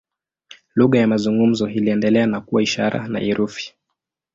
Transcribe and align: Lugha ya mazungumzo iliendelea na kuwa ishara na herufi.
Lugha 0.75 0.99
ya 0.99 1.07
mazungumzo 1.07 1.69
iliendelea 1.69 2.25
na 2.27 2.41
kuwa 2.41 2.63
ishara 2.63 3.07
na 3.07 3.19
herufi. 3.19 3.75